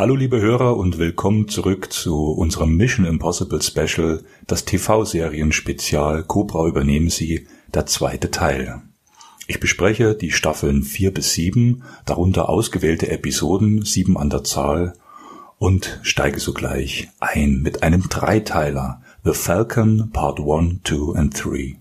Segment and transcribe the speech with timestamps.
[0.00, 7.10] Hallo liebe Hörer und willkommen zurück zu unserem Mission Impossible Special, das TV-Serien-Spezial Cobra übernehmen
[7.10, 8.80] Sie, der zweite Teil.
[9.46, 14.94] Ich bespreche die Staffeln 4 bis 7, darunter ausgewählte Episoden, sieben an der Zahl,
[15.58, 21.76] und steige sogleich ein mit einem Dreiteiler, The Falcon Part 1, 2 and 3.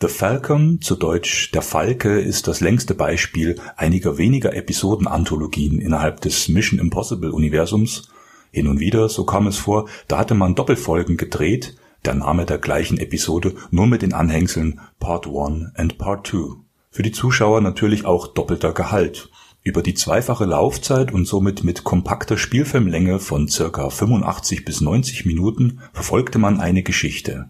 [0.00, 6.46] The Falcon, zu Deutsch Der Falke, ist das längste Beispiel einiger weniger Episoden-Anthologien innerhalb des
[6.46, 8.08] Mission Impossible-Universums.
[8.52, 12.58] Hin und wieder, so kam es vor, da hatte man Doppelfolgen gedreht, der Name der
[12.58, 16.60] gleichen Episode nur mit den Anhängseln Part 1 and Part 2.
[16.92, 19.30] Für die Zuschauer natürlich auch doppelter Gehalt.
[19.64, 25.80] Über die zweifache Laufzeit und somit mit kompakter Spielfilmlänge von circa 85 bis 90 Minuten
[25.92, 27.48] verfolgte man eine Geschichte.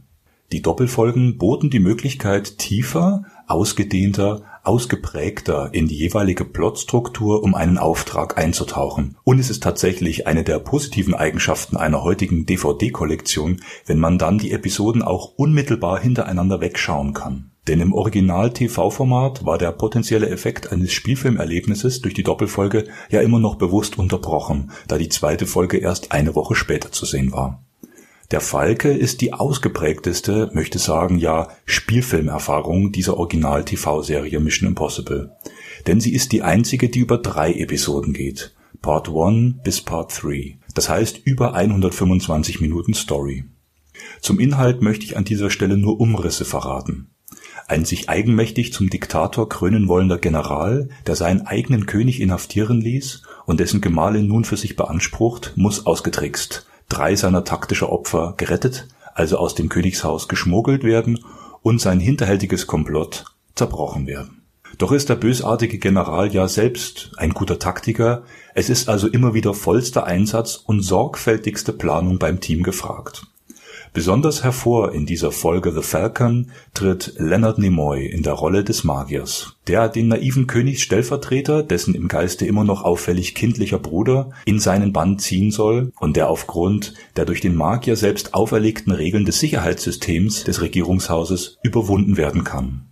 [0.51, 8.39] Die Doppelfolgen boten die Möglichkeit, tiefer, ausgedehnter, ausgeprägter in die jeweilige Plotstruktur um einen Auftrag
[8.39, 9.19] einzutauchen.
[9.25, 14.53] Und es ist tatsächlich eine der positiven Eigenschaften einer heutigen DVD-Kollektion, wenn man dann die
[14.53, 17.51] Episoden auch unmittelbar hintereinander wegschauen kann.
[17.67, 23.57] Denn im Original-TV-Format war der potenzielle Effekt eines Spielfilmerlebnisses durch die Doppelfolge ja immer noch
[23.57, 27.63] bewusst unterbrochen, da die zweite Folge erst eine Woche später zu sehen war.
[28.31, 35.33] Der Falke ist die ausgeprägteste, möchte sagen, ja, Spielfilmerfahrung dieser Original-TV-Serie Mission Impossible.
[35.87, 38.55] Denn sie ist die einzige, die über drei Episoden geht.
[38.83, 40.59] Part 1 bis Part 3.
[40.75, 43.45] Das heißt über 125 Minuten Story.
[44.21, 47.09] Zum Inhalt möchte ich an dieser Stelle nur Umrisse verraten.
[47.67, 53.59] Ein sich eigenmächtig zum Diktator krönen wollender General, der seinen eigenen König inhaftieren ließ und
[53.59, 59.55] dessen Gemahlin nun für sich beansprucht, muss ausgetrickst, drei seiner taktischer Opfer gerettet, also aus
[59.55, 61.25] dem Königshaus geschmuggelt werden
[61.63, 64.43] und sein hinterhältiges Komplott zerbrochen werden.
[64.77, 68.23] Doch ist der bösartige General ja selbst ein guter Taktiker,
[68.55, 73.27] es ist also immer wieder vollster Einsatz und sorgfältigste Planung beim Team gefragt.
[73.93, 79.57] Besonders hervor in dieser Folge The Falcon tritt Leonard Nimoy in der Rolle des Magiers,
[79.67, 85.19] der den naiven Königsstellvertreter, dessen im Geiste immer noch auffällig kindlicher Bruder, in seinen Bann
[85.19, 90.61] ziehen soll und der aufgrund der durch den Magier selbst auferlegten Regeln des Sicherheitssystems des
[90.61, 92.85] Regierungshauses überwunden werden kann.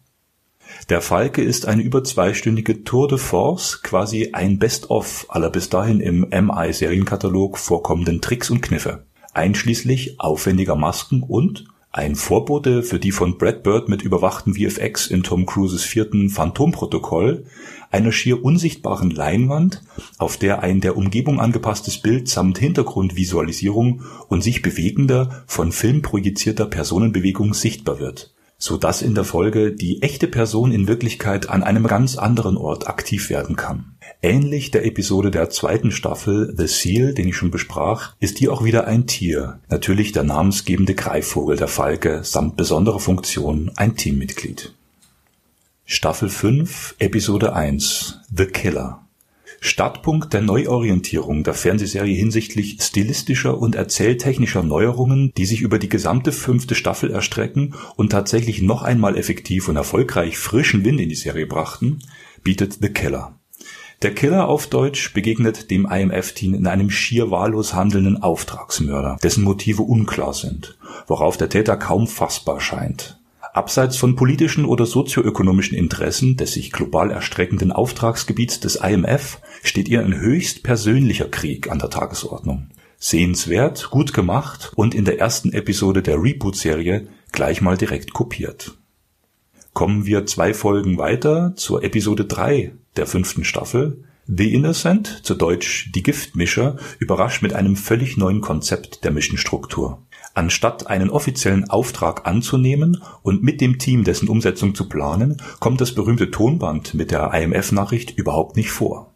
[0.88, 6.00] Der Falke ist eine über zweistündige Tour de Force, quasi ein Best-of aller bis dahin
[6.00, 9.05] im MI-Serienkatalog vorkommenden Tricks und Kniffe
[9.36, 11.66] einschließlich aufwendiger Masken und
[11.96, 17.46] ein Vorbote für die von Brad Bird mit überwachten VFX in Tom Cruises vierten Phantomprotokoll,
[17.90, 19.82] einer schier unsichtbaren Leinwand,
[20.18, 26.66] auf der ein der Umgebung angepasstes Bild samt Hintergrundvisualisierung und sich bewegender, von Film projizierter
[26.66, 31.86] Personenbewegung sichtbar wird, so dass in der Folge die echte Person in Wirklichkeit an einem
[31.86, 37.28] ganz anderen Ort aktiv werden kann Ähnlich der Episode der zweiten Staffel The Seal, den
[37.28, 42.24] ich schon besprach, ist hier auch wieder ein Tier, natürlich der namensgebende Greifvogel der Falke
[42.24, 44.74] samt besonderer Funktion ein Teammitglied.
[45.84, 49.05] Staffel 5, Episode 1 The Killer
[49.66, 56.32] Startpunkt der Neuorientierung der Fernsehserie hinsichtlich stilistischer und erzähltechnischer Neuerungen, die sich über die gesamte
[56.32, 61.46] fünfte Staffel erstrecken und tatsächlich noch einmal effektiv und erfolgreich frischen Wind in die Serie
[61.46, 61.98] brachten,
[62.42, 63.36] bietet The Killer
[64.02, 69.82] der Killer auf Deutsch begegnet dem IMF-Team in einem schier wahllos handelnden Auftragsmörder, dessen Motive
[69.82, 70.76] unklar sind,
[71.06, 73.18] worauf der Täter kaum fassbar scheint.
[73.56, 80.04] Abseits von politischen oder sozioökonomischen Interessen des sich global erstreckenden Auftragsgebiets des IMF steht ihr
[80.04, 82.68] ein höchst persönlicher Krieg an der Tagesordnung.
[82.98, 88.76] Sehenswert, gut gemacht und in der ersten Episode der Reboot-Serie gleich mal direkt kopiert.
[89.72, 94.04] Kommen wir zwei Folgen weiter zur Episode 3 der fünften Staffel.
[94.26, 100.02] The Innocent, zu Deutsch Die Giftmischer, überrascht mit einem völlig neuen Konzept der Mischenstruktur.
[100.36, 105.94] Anstatt einen offiziellen Auftrag anzunehmen und mit dem Team dessen Umsetzung zu planen, kommt das
[105.94, 109.14] berühmte Tonband mit der IMF-Nachricht überhaupt nicht vor.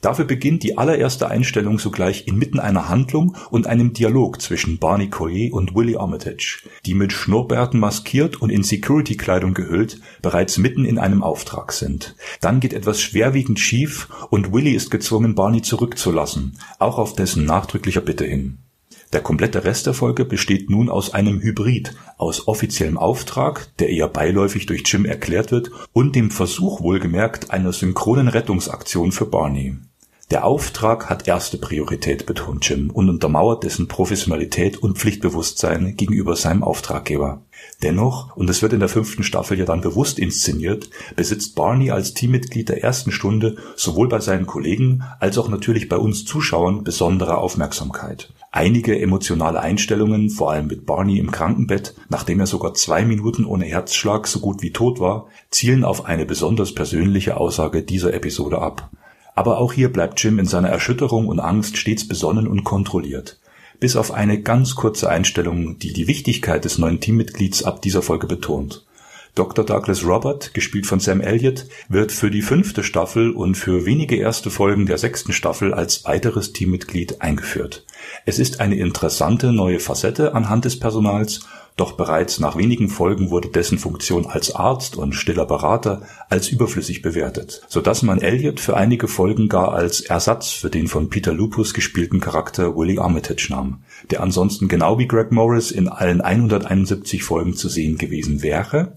[0.00, 5.50] Dafür beginnt die allererste Einstellung sogleich inmitten einer Handlung und einem Dialog zwischen Barney Coye
[5.50, 11.22] und Willie Armitage, die mit Schnurrbärten maskiert und in Security-Kleidung gehüllt bereits mitten in einem
[11.22, 12.16] Auftrag sind.
[12.40, 18.00] Dann geht etwas schwerwiegend schief und Willie ist gezwungen, Barney zurückzulassen, auch auf dessen nachdrücklicher
[18.00, 18.63] Bitte hin.
[19.14, 24.08] Der komplette Rest der Folge besteht nun aus einem Hybrid aus offiziellem Auftrag, der eher
[24.08, 29.76] beiläufig durch Jim erklärt wird, und dem Versuch wohlgemerkt einer synchronen Rettungsaktion für Barney.
[30.30, 36.62] Der Auftrag hat erste Priorität, betont Jim und untermauert dessen Professionalität und Pflichtbewusstsein gegenüber seinem
[36.62, 37.42] Auftraggeber.
[37.82, 42.14] Dennoch, und es wird in der fünften Staffel ja dann bewusst inszeniert, besitzt Barney als
[42.14, 47.36] Teammitglied der ersten Stunde sowohl bei seinen Kollegen als auch natürlich bei uns Zuschauern besondere
[47.36, 48.32] Aufmerksamkeit.
[48.50, 53.66] Einige emotionale Einstellungen, vor allem mit Barney im Krankenbett, nachdem er sogar zwei Minuten ohne
[53.66, 58.90] Herzschlag so gut wie tot war, zielen auf eine besonders persönliche Aussage dieser Episode ab.
[59.34, 63.38] Aber auch hier bleibt Jim in seiner Erschütterung und Angst stets besonnen und kontrolliert.
[63.80, 68.26] Bis auf eine ganz kurze Einstellung, die die Wichtigkeit des neuen Teammitglieds ab dieser Folge
[68.26, 68.84] betont.
[69.34, 69.64] Dr.
[69.64, 74.48] Douglas Robert, gespielt von Sam Elliott, wird für die fünfte Staffel und für wenige erste
[74.48, 77.84] Folgen der sechsten Staffel als weiteres Teammitglied eingeführt.
[78.26, 81.40] Es ist eine interessante neue Facette anhand des Personals
[81.76, 87.02] doch bereits nach wenigen Folgen wurde dessen Funktion als Arzt und stiller Berater als überflüssig
[87.02, 91.32] bewertet, so dass man Elliot für einige Folgen gar als Ersatz für den von Peter
[91.32, 97.24] Lupus gespielten Charakter Willie Armitage nahm, der ansonsten genau wie Greg Morris in allen 171
[97.24, 98.92] Folgen zu sehen gewesen wäre.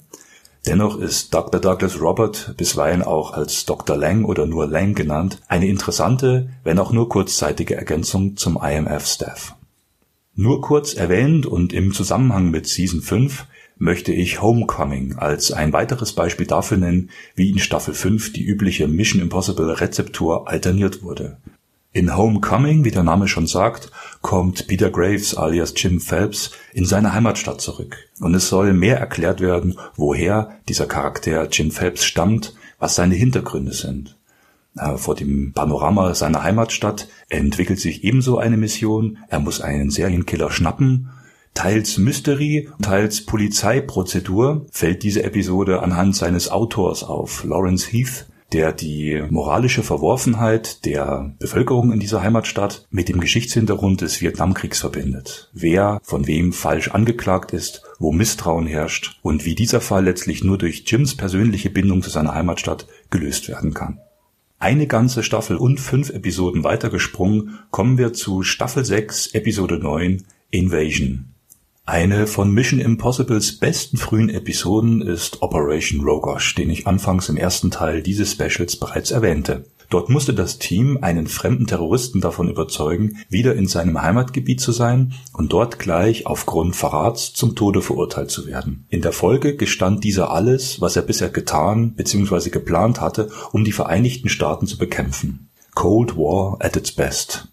[0.68, 1.62] Dennoch ist Dr.
[1.62, 3.96] Douglas Robert bisweilen auch als Dr.
[3.96, 9.56] Lang oder nur Lang genannt, eine interessante, wenn auch nur kurzzeitige Ergänzung zum IMF-Staff.
[10.40, 13.48] Nur kurz erwähnt und im Zusammenhang mit Season 5
[13.80, 18.88] möchte ich Homecoming als ein weiteres Beispiel dafür nennen, wie in Staffel 5 die übliche
[18.88, 21.38] Mission Impossible Rezeptur alterniert wurde.
[21.92, 23.90] In Homecoming, wie der Name schon sagt,
[24.22, 27.98] kommt Peter Graves alias Jim Phelps in seine Heimatstadt zurück.
[28.20, 33.74] Und es soll mehr erklärt werden, woher dieser Charakter Jim Phelps stammt, was seine Hintergründe
[33.74, 34.17] sind.
[34.78, 39.20] Äh, vor dem Panorama seiner Heimatstadt entwickelt sich ebenso eine Mission.
[39.30, 41.10] Er muss einen Serienkiller schnappen.
[41.54, 49.24] Teils Mystery, teils Polizeiprozedur fällt diese Episode anhand seines Autors auf, Lawrence Heath, der die
[49.30, 55.50] moralische Verworfenheit der Bevölkerung in dieser Heimatstadt mit dem Geschichtshintergrund des Vietnamkriegs verbindet.
[55.52, 60.58] Wer von wem falsch angeklagt ist, wo Misstrauen herrscht und wie dieser Fall letztlich nur
[60.58, 64.00] durch Jims persönliche Bindung zu seiner Heimatstadt gelöst werden kann.
[64.60, 71.34] Eine ganze Staffel und fünf Episoden weitergesprungen, kommen wir zu Staffel 6, Episode 9, Invasion.
[71.86, 77.70] Eine von Mission Impossibles besten frühen Episoden ist Operation Rogosh, den ich anfangs im ersten
[77.70, 79.66] Teil dieses Specials bereits erwähnte.
[79.90, 85.14] Dort musste das Team einen fremden Terroristen davon überzeugen, wieder in seinem Heimatgebiet zu sein
[85.34, 88.86] und dort gleich aufgrund Verrats zum Tode verurteilt zu werden.
[88.90, 92.50] In der Folge gestand dieser alles, was er bisher getan bzw.
[92.50, 95.50] geplant hatte, um die Vereinigten Staaten zu bekämpfen.
[95.74, 97.48] Cold War at its best.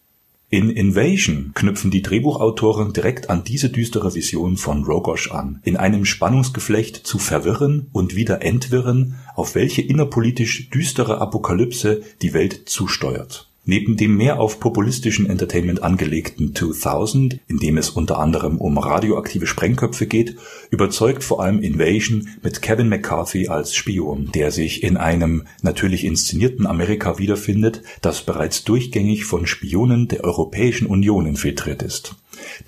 [0.50, 6.04] In Invasion knüpfen die Drehbuchautoren direkt an diese düstere Vision von Rogosh an, in einem
[6.04, 13.96] Spannungsgeflecht zu verwirren und wieder entwirren, auf welche innerpolitisch düstere Apokalypse die Welt zusteuert Neben
[13.96, 20.06] dem mehr auf populistischen Entertainment angelegten 2000, in dem es unter anderem um radioaktive Sprengköpfe
[20.06, 20.36] geht,
[20.70, 26.66] überzeugt vor allem Invasion mit Kevin McCarthy als Spion, der sich in einem natürlich inszenierten
[26.66, 32.16] Amerika wiederfindet, das bereits durchgängig von Spionen der Europäischen Union infiltriert ist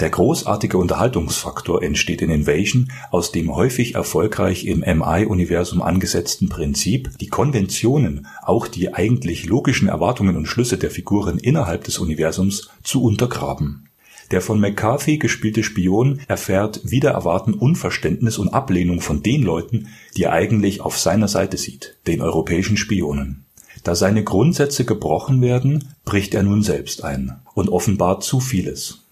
[0.01, 7.29] der großartige Unterhaltungsfaktor entsteht in Invasion aus dem häufig erfolgreich im MI-Universum angesetzten Prinzip, die
[7.29, 13.89] Konventionen, auch die eigentlich logischen Erwartungen und Schlüsse der Figuren innerhalb des Universums zu untergraben.
[14.31, 20.25] Der von McCarthy gespielte Spion erfährt wider Erwarten Unverständnis und Ablehnung von den Leuten, die
[20.25, 23.45] er eigentlich auf seiner Seite sieht, den europäischen Spionen.
[23.85, 29.06] Da seine Grundsätze gebrochen werden, bricht er nun selbst ein und offenbart zu vieles.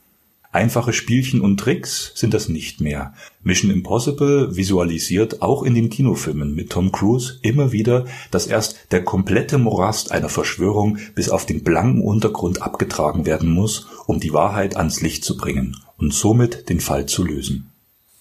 [0.54, 3.12] Einfache Spielchen und Tricks sind das nicht mehr.
[3.42, 9.02] Mission Impossible visualisiert auch in den Kinofilmen mit Tom Cruise immer wieder, dass erst der
[9.02, 14.76] komplette Morast einer Verschwörung bis auf den blanken Untergrund abgetragen werden muss, um die Wahrheit
[14.76, 17.72] ans Licht zu bringen und somit den Fall zu lösen.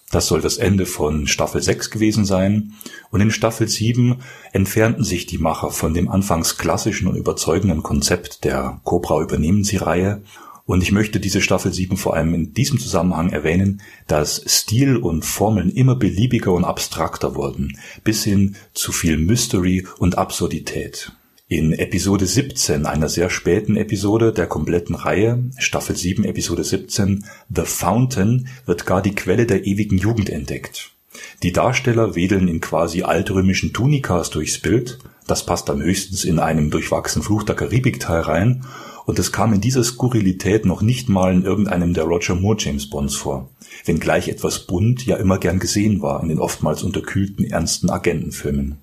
[0.09, 2.73] Das soll das Ende von Staffel 6 gewesen sein.
[3.11, 4.21] Und in Staffel 7
[4.53, 9.77] entfernten sich die Macher von dem anfangs klassischen und überzeugenden Konzept der Cobra übernehmen sie
[9.77, 10.23] Reihe
[10.65, 15.25] und ich möchte diese Staffel 7 vor allem in diesem Zusammenhang erwähnen, dass Stil und
[15.25, 21.11] Formeln immer beliebiger und abstrakter wurden, bis hin zu viel Mystery und Absurdität.
[21.49, 27.63] In Episode 17, einer sehr späten Episode der kompletten Reihe, Staffel 7, Episode 17, The
[27.65, 30.91] Fountain, wird gar die Quelle der ewigen Jugend entdeckt.
[31.43, 36.69] Die Darsteller wedeln in quasi altrömischen Tunikas durchs Bild, Das passt dann höchstens in einem
[36.69, 38.65] durchwachsenen Fluch der Karibik-Teil rein
[39.05, 42.89] und es kam in dieser Skurrilität noch nicht mal in irgendeinem der Roger Moore James
[42.89, 43.49] Bonds vor,
[43.85, 48.77] wenngleich etwas bunt ja immer gern gesehen war in den oftmals unterkühlten ernsten Agentenfilmen.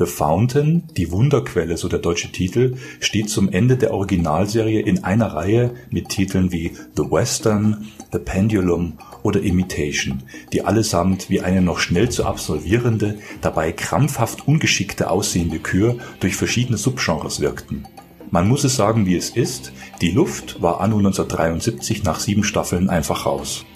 [0.00, 5.26] The Fountain, die Wunderquelle, so der deutsche Titel, steht zum Ende der Originalserie in einer
[5.26, 10.22] Reihe mit Titeln wie The Western, The Pendulum oder Imitation,
[10.54, 16.78] die allesamt wie eine noch schnell zu absolvierende, dabei krampfhaft ungeschickte aussehende Kür durch verschiedene
[16.78, 17.84] Subgenres wirkten.
[18.30, 22.88] Man muss es sagen, wie es ist, die Luft war anno 1973 nach sieben Staffeln
[22.88, 23.66] einfach raus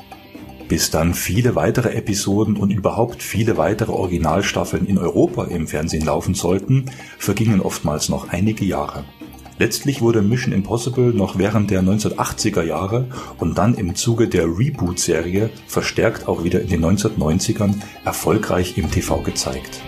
[0.75, 6.35] bis dann viele weitere Episoden und überhaupt viele weitere Originalstaffeln in Europa im Fernsehen laufen
[6.35, 9.05] sollten, vergingen oftmals noch einige Jahre.
[9.61, 13.07] Letztlich wurde Mission Impossible noch während der 1980er Jahre
[13.39, 19.21] und dann im Zuge der Reboot-Serie verstärkt auch wieder in den 1990ern erfolgreich im TV
[19.21, 19.81] gezeigt.